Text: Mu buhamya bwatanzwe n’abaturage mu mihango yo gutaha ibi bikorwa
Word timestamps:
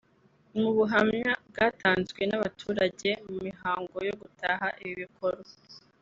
Mu 0.59 0.69
buhamya 0.77 1.31
bwatanzwe 1.49 2.21
n’abaturage 2.29 3.09
mu 3.25 3.35
mihango 3.45 3.97
yo 4.07 4.13
gutaha 4.21 4.67
ibi 4.83 4.93
bikorwa 5.03 5.51